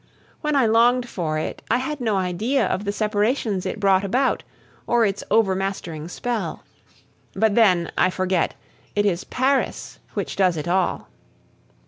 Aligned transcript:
When 0.39 0.55
I 0.55 0.65
longed 0.65 1.07
for 1.07 1.37
it, 1.37 1.61
I 1.69 1.77
had 1.77 2.01
no 2.01 2.17
idea 2.17 2.65
of 2.65 2.85
the 2.85 2.91
separations 2.91 3.67
it 3.67 3.79
brought 3.79 4.03
about, 4.03 4.41
or 4.87 5.05
its 5.05 5.23
overmastering 5.29 6.07
spell. 6.07 6.63
But, 7.35 7.53
then, 7.53 7.91
I 7.99 8.09
forget, 8.09 8.55
it 8.95 9.05
is 9.05 9.23
Paris 9.23 9.99
which 10.15 10.35
does 10.35 10.57
it 10.57 10.67
all. 10.67 11.07